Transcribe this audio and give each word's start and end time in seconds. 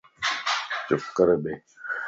چپ 0.87 1.01
ڪري 1.17 1.35
ٻي 1.43 1.53